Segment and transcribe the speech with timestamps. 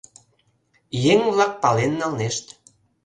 [1.13, 2.45] Еҥ-влак пален налнешт.